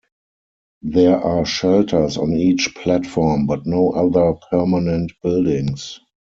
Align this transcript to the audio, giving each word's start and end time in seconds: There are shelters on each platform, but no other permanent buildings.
There 0.81 1.15
are 1.19 1.45
shelters 1.45 2.17
on 2.17 2.31
each 2.33 2.73
platform, 2.73 3.45
but 3.45 3.67
no 3.67 3.91
other 3.91 4.33
permanent 4.51 5.11
buildings. 5.21 5.99